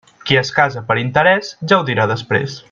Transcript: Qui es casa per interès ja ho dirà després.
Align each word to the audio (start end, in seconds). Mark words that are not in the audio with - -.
Qui 0.29 0.37
es 0.39 0.51
casa 0.59 0.83
per 0.87 0.97
interès 1.03 1.53
ja 1.73 1.81
ho 1.81 1.87
dirà 1.91 2.09
després. 2.17 2.59